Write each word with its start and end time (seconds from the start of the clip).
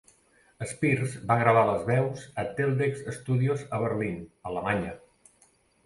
Spears 0.71 1.17
va 1.33 1.37
gravar 1.41 1.65
les 1.69 1.85
veus 1.91 2.25
a 2.31 2.47
Teldex 2.61 3.07
Studios 3.21 3.65
a 3.79 3.85
Berlín, 3.87 4.21
Alemanya. 4.53 5.01